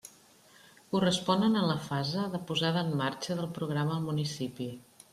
[0.95, 4.73] Corresponen a la fase de posada en marxa del programa al municipi.